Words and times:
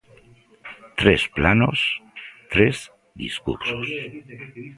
Tres 0.99 1.21
planos, 1.35 1.77
tres 2.53 2.75
discursos. 3.23 3.85